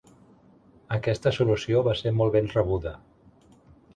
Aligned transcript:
Aquesta 0.97 1.33
solució 1.35 1.83
va 1.87 1.95
ser 2.01 2.15
molt 2.21 2.35
ben 2.39 2.51
rebuda. 2.57 2.97